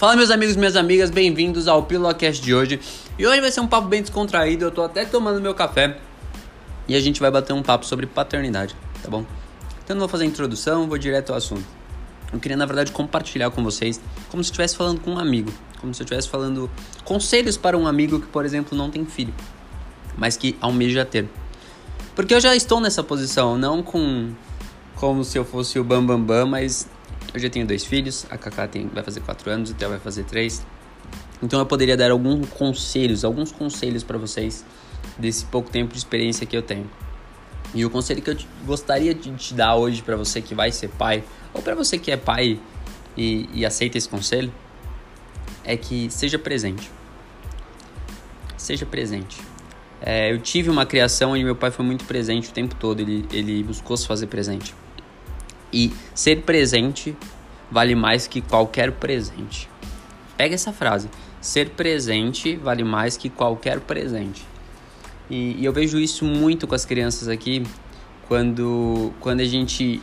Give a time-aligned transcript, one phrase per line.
[0.00, 2.80] Fala meus amigos minhas amigas, bem-vindos ao Pilocast de hoje.
[3.18, 5.98] E hoje vai ser um papo bem descontraído, eu tô até tomando meu café.
[6.88, 9.26] E a gente vai bater um papo sobre paternidade, tá bom?
[9.84, 11.66] Então não vou fazer introdução, vou direto ao assunto.
[12.32, 14.00] Eu queria na verdade compartilhar com vocês,
[14.30, 15.52] como se estivesse falando com um amigo,
[15.82, 16.70] como se eu estivesse falando
[17.04, 19.34] conselhos para um amigo que, por exemplo, não tem filho,
[20.16, 21.28] mas que almeja ter.
[22.14, 24.30] Porque eu já estou nessa posição, não com
[24.96, 26.88] como se eu fosse o bam bam bam, mas
[27.32, 29.98] eu já tenho dois filhos, a Kaká tem, vai fazer quatro anos, o Theo vai
[29.98, 30.64] fazer três.
[31.42, 34.64] Então eu poderia dar alguns conselhos, alguns conselhos para vocês
[35.18, 36.90] desse pouco tempo de experiência que eu tenho.
[37.74, 40.88] E o conselho que eu gostaria de te dar hoje para você que vai ser
[40.88, 41.22] pai,
[41.54, 42.58] ou para você que é pai
[43.16, 44.52] e, e aceita esse conselho,
[45.64, 46.90] é que seja presente.
[48.56, 49.40] Seja presente.
[50.02, 53.26] É, eu tive uma criação onde meu pai foi muito presente o tempo todo, ele,
[53.32, 54.74] ele buscou se fazer presente.
[55.72, 57.16] E ser presente
[57.70, 59.68] vale mais que qualquer presente.
[60.36, 61.08] Pega essa frase.
[61.40, 64.44] Ser presente vale mais que qualquer presente.
[65.30, 67.62] E, e eu vejo isso muito com as crianças aqui,
[68.26, 70.02] quando, quando a gente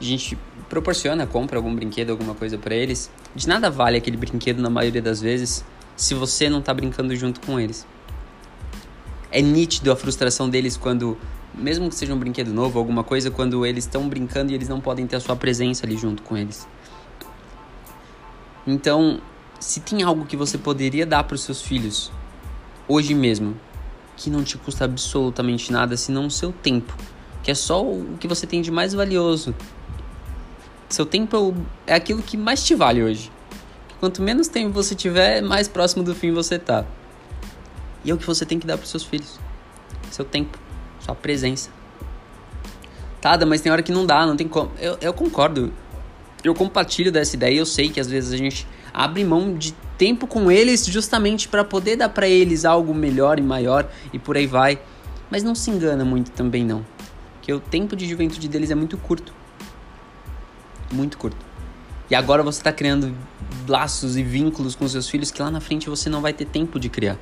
[0.00, 0.36] a gente
[0.68, 3.10] proporciona, compra algum brinquedo, alguma coisa para eles.
[3.34, 5.64] De nada vale aquele brinquedo na maioria das vezes
[5.96, 7.86] se você não tá brincando junto com eles.
[9.30, 11.16] É nítido a frustração deles quando
[11.56, 14.80] mesmo que seja um brinquedo novo, alguma coisa, quando eles estão brincando e eles não
[14.80, 16.66] podem ter a sua presença ali junto com eles.
[18.66, 19.20] Então,
[19.60, 22.10] se tem algo que você poderia dar para os seus filhos
[22.88, 23.56] hoje mesmo,
[24.16, 26.94] que não te custa absolutamente nada senão o seu tempo,
[27.42, 29.54] que é só o que você tem de mais valioso.
[30.88, 31.54] Seu tempo
[31.86, 33.30] é aquilo que mais te vale hoje.
[34.00, 36.84] Quanto menos tempo você tiver, mais próximo do fim você tá.
[38.04, 39.38] E é o que você tem que dar para seus filhos.
[40.10, 40.58] Seu tempo.
[41.04, 41.70] Sua presença.
[43.20, 44.70] Tá, mas tem hora que não dá, não tem como.
[44.78, 45.72] Eu, eu concordo.
[46.42, 47.58] Eu compartilho dessa ideia.
[47.58, 51.64] Eu sei que às vezes a gente abre mão de tempo com eles justamente para
[51.64, 54.78] poder dar para eles algo melhor e maior e por aí vai.
[55.30, 56.84] Mas não se engana muito também não.
[57.40, 59.32] Que o tempo de juventude deles é muito curto.
[60.92, 61.44] Muito curto.
[62.10, 63.14] E agora você está criando
[63.66, 66.78] laços e vínculos com seus filhos que lá na frente você não vai ter tempo
[66.78, 67.18] de criar.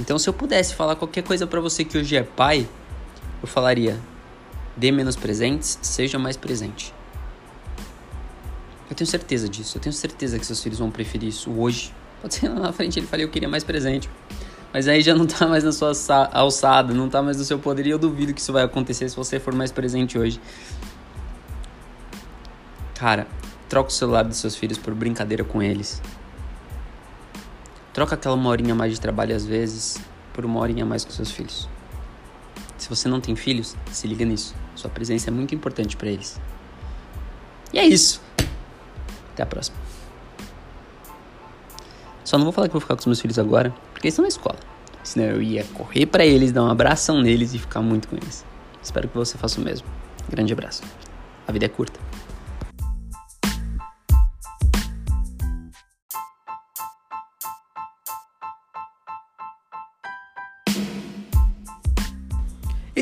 [0.00, 2.68] Então, se eu pudesse falar qualquer coisa para você que hoje é pai,
[3.42, 3.98] eu falaria:
[4.76, 6.92] dê menos presentes, seja mais presente.
[8.88, 9.78] Eu tenho certeza disso.
[9.78, 11.92] Eu tenho certeza que seus filhos vão preferir isso hoje.
[12.22, 14.08] Pode ser lá na frente ele falei eu queria mais presente.
[14.72, 15.92] Mas aí já não tá mais na sua
[16.32, 19.16] alçada, não tá mais no seu poder e eu duvido que isso vai acontecer se
[19.16, 20.40] você for mais presente hoje.
[22.94, 23.26] Cara,
[23.68, 26.00] troca o celular dos seus filhos por brincadeira com eles.
[27.96, 29.96] Troca aquela uma horinha mais de trabalho às vezes
[30.34, 31.66] por uma horinha mais com seus filhos.
[32.76, 34.54] Se você não tem filhos, se liga nisso.
[34.74, 36.38] Sua presença é muito importante para eles.
[37.72, 38.20] E é isso.
[39.32, 39.78] Até a próxima.
[42.22, 44.24] Só não vou falar que vou ficar com os meus filhos agora, porque eles estão
[44.24, 44.58] na escola.
[45.02, 48.44] Senão eu ia correr para eles, dar um abração neles e ficar muito com eles.
[48.82, 49.88] Espero que você faça o mesmo.
[50.28, 50.82] Grande abraço.
[51.48, 51.98] A vida é curta.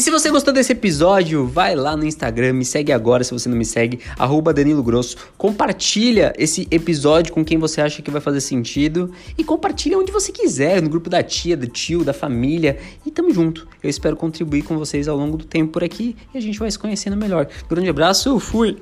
[0.05, 3.57] Se você gostou desse episódio, vai lá no Instagram, me segue agora se você não
[3.57, 5.17] me segue, arroba Danilo Grosso.
[5.39, 10.31] Compartilha esse episódio com quem você acha que vai fazer sentido e compartilha onde você
[10.31, 12.79] quiser, no grupo da tia, do tio, da família.
[13.07, 13.67] E tamo junto.
[13.83, 16.71] Eu espero contribuir com vocês ao longo do tempo por aqui e a gente vai
[16.71, 17.49] se conhecendo melhor.
[17.67, 18.77] Grande abraço, fui!